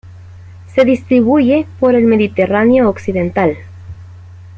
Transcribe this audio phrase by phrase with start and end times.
[0.73, 3.57] Se distribuye por el Mediterráneo occidental.